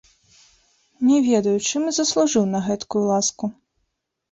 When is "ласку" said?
3.13-3.45